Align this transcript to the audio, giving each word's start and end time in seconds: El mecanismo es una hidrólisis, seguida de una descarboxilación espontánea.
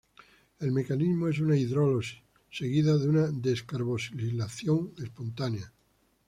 El 0.57 0.71
mecanismo 0.71 1.27
es 1.27 1.37
una 1.39 1.55
hidrólisis, 1.55 2.23
seguida 2.51 2.97
de 2.97 3.07
una 3.07 3.27
descarboxilación 3.27 4.95
espontánea. 4.97 5.71